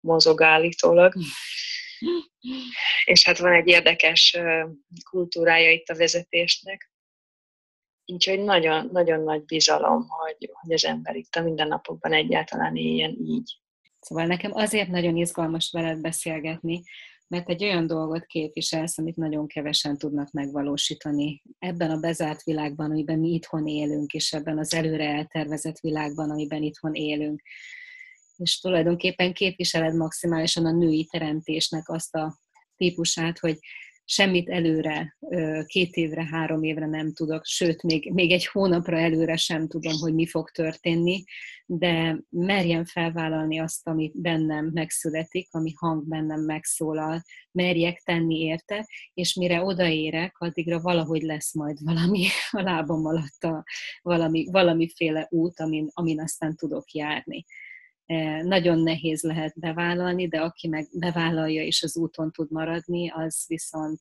mozog 0.00 0.42
állítólag. 0.42 1.12
és 3.04 3.24
hát 3.26 3.38
van 3.38 3.52
egy 3.52 3.66
érdekes 3.66 4.38
kultúrája 5.10 5.70
itt 5.70 5.88
a 5.88 5.94
vezetésnek. 5.94 6.90
Úgyhogy 8.06 8.40
nagyon, 8.40 8.88
nagyon 8.92 9.20
nagy 9.20 9.44
bizalom, 9.44 10.08
hogy, 10.08 10.50
hogy 10.52 10.72
az 10.72 10.84
ember 10.84 11.16
itt 11.16 11.34
a 11.34 11.42
mindennapokban 11.42 12.12
egyáltalán 12.12 12.76
éljen 12.76 13.16
így. 13.24 13.58
Szóval 14.00 14.26
nekem 14.26 14.50
azért 14.54 14.88
nagyon 14.88 15.16
izgalmas 15.16 15.70
veled 15.72 16.00
beszélgetni, 16.00 16.82
mert 17.34 17.48
egy 17.48 17.64
olyan 17.64 17.86
dolgot 17.86 18.26
képviselsz, 18.26 18.98
amit 18.98 19.16
nagyon 19.16 19.46
kevesen 19.46 19.98
tudnak 19.98 20.30
megvalósítani. 20.30 21.42
Ebben 21.58 21.90
a 21.90 21.96
bezárt 21.96 22.42
világban, 22.42 22.90
amiben 22.90 23.18
mi 23.18 23.32
itthon 23.32 23.66
élünk, 23.66 24.12
és 24.12 24.32
ebben 24.32 24.58
az 24.58 24.74
előre 24.74 25.08
eltervezett 25.08 25.78
világban, 25.78 26.30
amiben 26.30 26.62
itthon 26.62 26.94
élünk. 26.94 27.42
És 28.36 28.60
tulajdonképpen 28.60 29.32
képviseled 29.32 29.96
maximálisan 29.96 30.66
a 30.66 30.72
női 30.72 31.04
teremtésnek 31.04 31.88
azt 31.88 32.14
a 32.14 32.38
típusát, 32.76 33.38
hogy 33.38 33.58
semmit 34.04 34.48
előre, 34.48 35.16
két 35.66 35.94
évre, 35.94 36.24
három 36.24 36.62
évre 36.62 36.86
nem 36.86 37.12
tudok, 37.12 37.44
sőt, 37.44 37.82
még, 37.82 38.12
még 38.12 38.30
egy 38.30 38.46
hónapra 38.46 38.98
előre 38.98 39.36
sem 39.36 39.68
tudom, 39.68 39.92
hogy 40.00 40.14
mi 40.14 40.26
fog 40.26 40.50
történni, 40.50 41.24
de 41.66 42.18
merjem 42.28 42.84
felvállalni 42.84 43.58
azt, 43.58 43.88
ami 43.88 44.12
bennem 44.14 44.70
megszületik, 44.72 45.48
ami 45.50 45.72
hang 45.76 46.08
bennem 46.08 46.40
megszólal, 46.40 47.22
merjek 47.50 48.02
tenni 48.04 48.40
érte, 48.40 48.88
és 49.14 49.34
mire 49.34 49.62
odaérek, 49.62 50.38
addigra 50.38 50.80
valahogy 50.80 51.22
lesz 51.22 51.54
majd 51.54 51.76
valami 51.84 52.26
a 52.50 52.60
lábam 52.60 53.06
alatt 53.06 53.42
a, 53.44 53.64
valami, 54.02 54.46
valamiféle 54.50 55.26
út, 55.30 55.60
amin, 55.60 55.88
amin 55.92 56.20
aztán 56.20 56.56
tudok 56.56 56.90
járni. 56.90 57.44
E, 58.06 58.42
nagyon 58.42 58.78
nehéz 58.78 59.22
lehet 59.22 59.58
bevállalni, 59.58 60.28
de 60.28 60.40
aki 60.40 60.68
meg 60.68 60.88
bevállalja 60.92 61.62
és 61.62 61.82
az 61.82 61.96
úton 61.96 62.32
tud 62.32 62.50
maradni, 62.50 63.10
az 63.10 63.44
viszont 63.46 64.00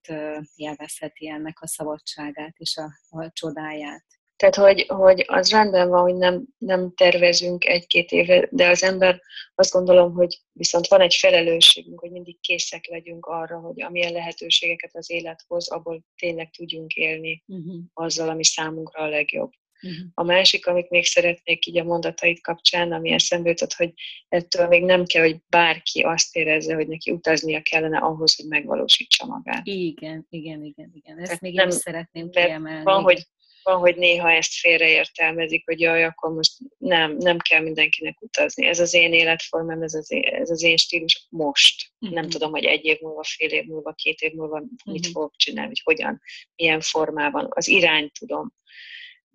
élvezheti 0.55 1.29
ennek 1.29 1.61
a 1.61 1.67
szabadságát 1.67 2.53
és 2.57 2.77
a, 2.77 3.17
a 3.19 3.31
csodáját. 3.33 4.05
Tehát, 4.35 4.55
hogy, 4.55 4.85
hogy 4.87 5.25
az 5.27 5.51
rendben 5.51 5.89
van, 5.89 6.01
hogy 6.01 6.15
nem, 6.15 6.45
nem 6.57 6.93
tervezünk 6.95 7.65
egy-két 7.65 8.11
évre, 8.11 8.47
de 8.51 8.69
az 8.69 8.83
ember 8.83 9.21
azt 9.55 9.71
gondolom, 9.71 10.13
hogy 10.13 10.39
viszont 10.51 10.87
van 10.87 11.01
egy 11.01 11.13
felelősségünk, 11.13 11.99
hogy 11.99 12.11
mindig 12.11 12.39
készek 12.39 12.87
legyünk 12.87 13.25
arra, 13.25 13.59
hogy 13.59 13.81
amilyen 13.81 14.11
lehetőségeket 14.11 14.95
az 14.95 15.09
élet 15.09 15.43
hoz, 15.47 15.71
abból 15.71 16.03
tényleg 16.15 16.49
tudjunk 16.49 16.93
élni 16.93 17.43
uh-huh. 17.47 17.75
azzal, 17.93 18.29
ami 18.29 18.43
számunkra 18.43 19.03
a 19.03 19.07
legjobb. 19.07 19.51
Uh-huh. 19.83 20.07
A 20.13 20.23
másik, 20.23 20.67
amit 20.67 20.89
még 20.89 21.05
szeretnék 21.05 21.65
így 21.65 21.77
a 21.77 21.83
mondatait 21.83 22.41
kapcsán, 22.41 22.91
ami 22.91 23.11
eszembe 23.11 23.49
jutott, 23.49 23.73
hogy 23.73 23.93
ettől 24.29 24.67
még 24.67 24.83
nem 24.83 25.05
kell, 25.05 25.21
hogy 25.23 25.37
bárki 25.47 26.01
azt 26.01 26.35
érezze, 26.35 26.75
hogy 26.75 26.87
neki 26.87 27.11
utaznia 27.11 27.61
kellene 27.61 27.97
ahhoz, 27.97 28.35
hogy 28.35 28.45
megvalósítsa 28.45 29.25
magát. 29.25 29.65
Igen, 29.67 30.25
igen, 30.29 30.63
igen, 30.63 30.91
igen. 30.93 31.17
Ezt 31.17 31.25
Tehát 31.25 31.41
még 31.41 31.53
nem, 31.53 31.69
én 31.69 31.71
szeretném 31.71 32.29
kiemelni. 32.29 32.83
Van, 32.83 33.03
hogy 33.03 33.27
van, 33.63 33.79
hogy 33.79 33.95
néha 33.95 34.31
ezt 34.31 34.53
félreértelmezik, 34.53 35.65
hogy 35.65 35.79
jaj, 35.79 36.03
akkor 36.03 36.33
most 36.33 36.53
nem, 36.77 37.17
nem 37.17 37.37
kell 37.37 37.61
mindenkinek 37.61 38.21
utazni. 38.21 38.65
Ez 38.65 38.79
az 38.79 38.93
én 38.93 39.13
életformám, 39.13 39.81
ez 39.81 39.93
az 39.93 40.11
én, 40.11 40.23
ez 40.23 40.49
az 40.49 40.63
én 40.63 40.77
stílus 40.77 41.27
most. 41.29 41.91
Uh-huh. 41.99 42.19
Nem 42.19 42.29
tudom, 42.29 42.51
hogy 42.51 42.63
egy 42.63 42.85
év 42.85 42.99
múlva, 42.99 43.23
fél 43.23 43.49
év 43.49 43.65
múlva, 43.65 43.91
két 43.91 44.19
év 44.19 44.33
múlva 44.33 44.59
uh-huh. 44.59 44.93
mit 44.93 45.07
fogok 45.07 45.35
csinálni, 45.35 45.67
hogy 45.67 45.81
hogyan, 45.83 46.21
milyen 46.55 46.81
formában. 46.81 47.47
Az 47.49 47.67
irányt 47.67 48.11
tudom 48.19 48.53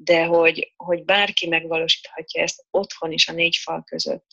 de 0.01 0.25
hogy, 0.25 0.73
hogy 0.77 1.05
bárki 1.05 1.49
megvalósíthatja 1.49 2.43
ezt 2.43 2.67
otthon 2.71 3.13
is 3.13 3.29
a 3.29 3.33
négy 3.33 3.57
fal 3.57 3.85
között. 3.85 4.27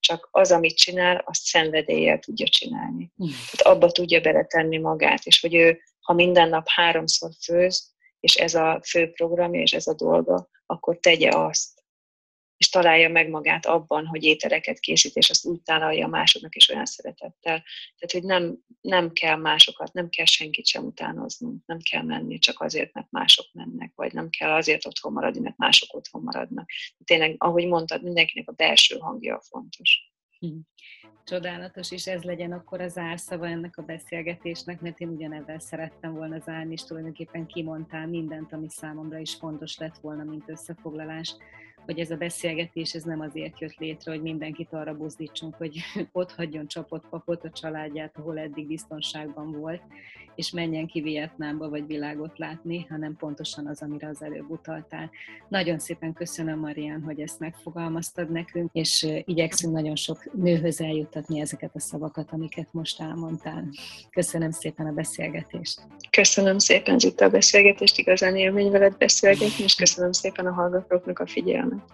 Csak 0.00 0.28
az, 0.30 0.52
amit 0.52 0.76
csinál, 0.76 1.22
azt 1.26 1.42
szenvedéllyel 1.44 2.18
tudja 2.18 2.46
csinálni. 2.48 3.12
Mm. 3.24 3.26
Tehát 3.26 3.76
abba 3.76 3.90
tudja 3.90 4.20
beletenni 4.20 4.78
magát, 4.78 5.24
és 5.24 5.40
hogy 5.40 5.54
ő, 5.54 5.82
ha 6.00 6.12
minden 6.12 6.48
nap 6.48 6.68
háromszor 6.68 7.30
főz, 7.44 7.94
és 8.20 8.34
ez 8.34 8.54
a 8.54 8.80
fő 8.88 9.10
programja, 9.10 9.60
és 9.60 9.72
ez 9.72 9.86
a 9.86 9.94
dolga, 9.94 10.48
akkor 10.66 10.98
tegye 10.98 11.30
azt 11.36 11.81
és 12.62 12.68
találja 12.68 13.08
meg 13.08 13.28
magát 13.28 13.66
abban, 13.66 14.06
hogy 14.06 14.24
ételeket 14.24 14.80
készít, 14.80 15.16
és 15.16 15.30
azt 15.30 15.44
úgy 15.44 15.60
tálalja 15.60 16.06
másoknak 16.06 16.54
is 16.54 16.68
olyan 16.68 16.84
szeretettel. 16.84 17.62
Tehát, 17.98 18.12
hogy 18.12 18.22
nem, 18.22 18.58
nem 18.80 19.12
kell 19.12 19.36
másokat, 19.36 19.92
nem 19.92 20.08
kell 20.08 20.24
senkit 20.24 20.66
sem 20.66 20.84
utánoznunk, 20.84 21.62
nem 21.66 21.78
kell 21.90 22.02
menni 22.02 22.38
csak 22.38 22.60
azért, 22.60 22.94
mert 22.94 23.10
mások 23.10 23.46
mennek, 23.52 23.92
vagy 23.94 24.12
nem 24.12 24.28
kell 24.28 24.50
azért 24.50 24.86
otthon 24.86 25.12
maradni, 25.12 25.40
mert 25.40 25.56
mások 25.56 25.94
otthon 25.94 26.22
maradnak. 26.22 26.70
Tényleg, 27.04 27.34
ahogy 27.38 27.66
mondtad, 27.66 28.02
mindenkinek 28.02 28.48
a 28.48 28.52
belső 28.52 28.98
hangja 28.98 29.40
fontos. 29.40 30.12
Hm. 30.38 30.58
Csodálatos, 31.24 31.90
és 31.90 32.06
ez 32.06 32.22
legyen 32.22 32.52
akkor 32.52 32.80
az 32.80 32.98
árszava 32.98 33.46
ennek 33.46 33.76
a 33.76 33.82
beszélgetésnek, 33.82 34.80
mert 34.80 35.00
én 35.00 35.08
ugyanebben 35.08 35.58
szerettem 35.58 36.14
volna 36.14 36.38
zárni, 36.38 36.72
és 36.72 36.84
tulajdonképpen 36.84 37.46
kimondtál 37.46 38.06
mindent, 38.06 38.52
ami 38.52 38.66
számomra 38.68 39.18
is 39.18 39.34
fontos 39.34 39.78
lett 39.78 39.98
volna, 39.98 40.24
mint 40.24 40.48
összefoglalás 40.48 41.36
hogy 41.84 41.98
ez 41.98 42.10
a 42.10 42.16
beszélgetés 42.16 42.92
ez 42.92 43.02
nem 43.02 43.20
azért 43.20 43.60
jött 43.60 43.76
létre, 43.76 44.10
hogy 44.10 44.22
mindenkit 44.22 44.72
arra 44.72 44.96
buzdítsunk, 44.96 45.54
hogy 45.54 45.78
ott 46.12 46.32
hagyjon 46.32 46.66
csapott 46.66 47.04
papot 47.10 47.44
a 47.44 47.50
családját, 47.50 48.16
ahol 48.16 48.38
eddig 48.38 48.66
biztonságban 48.66 49.52
volt, 49.60 49.82
és 50.34 50.50
menjen 50.50 50.86
ki 50.86 51.00
Vietnámba 51.00 51.68
vagy 51.68 51.86
világot 51.86 52.38
látni, 52.38 52.86
hanem 52.88 53.16
pontosan 53.16 53.66
az, 53.66 53.82
amire 53.82 54.08
az 54.08 54.22
előbb 54.22 54.50
utaltál. 54.50 55.10
Nagyon 55.48 55.78
szépen 55.78 56.12
köszönöm, 56.12 56.58
Marian, 56.58 57.02
hogy 57.02 57.20
ezt 57.20 57.38
megfogalmaztad 57.38 58.30
nekünk, 58.30 58.70
és 58.72 59.06
igyekszünk 59.24 59.74
nagyon 59.74 59.96
sok 59.96 60.32
nőhöz 60.34 60.80
eljuttatni 60.80 61.40
ezeket 61.40 61.70
a 61.74 61.80
szavakat, 61.80 62.28
amiket 62.32 62.68
most 62.72 63.00
elmondtál. 63.00 63.68
Köszönöm 64.10 64.50
szépen 64.50 64.86
a 64.86 64.92
beszélgetést. 64.92 65.80
Köszönöm 66.10 66.58
szépen, 66.58 66.98
Zita, 66.98 67.24
a 67.24 67.30
beszélgetést, 67.30 67.98
igazán 67.98 68.36
élmény 68.36 68.70
veled 68.70 68.96
beszélgetni, 68.96 69.64
és 69.64 69.74
köszönöm 69.74 70.12
szépen 70.12 70.46
a 70.46 70.52
hallgatóknak 70.52 71.18
a 71.18 71.26
figyelmet. 71.26 71.71
moment. 71.72 71.92